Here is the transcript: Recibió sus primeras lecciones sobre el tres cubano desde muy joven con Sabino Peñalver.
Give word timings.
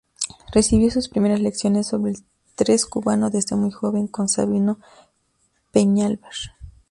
Recibió 0.51 0.89
sus 0.89 1.09
primeras 1.09 1.41
lecciones 1.41 1.85
sobre 1.85 2.13
el 2.13 2.23
tres 2.55 2.87
cubano 2.87 3.29
desde 3.29 3.55
muy 3.55 3.69
joven 3.69 4.07
con 4.07 4.29
Sabino 4.29 4.79
Peñalver. 5.71 6.17